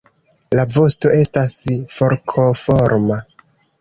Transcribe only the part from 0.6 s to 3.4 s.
vosto estas forkoforma.